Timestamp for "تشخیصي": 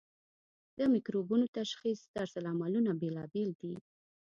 1.57-2.07